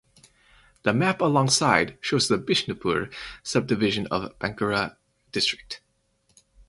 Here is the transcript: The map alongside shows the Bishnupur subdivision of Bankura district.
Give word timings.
The 0.81 0.93
map 0.95 1.21
alongside 1.21 1.99
shows 2.01 2.27
the 2.27 2.39
Bishnupur 2.39 3.13
subdivision 3.43 4.07
of 4.07 4.35
Bankura 4.39 4.95
district. 5.31 5.81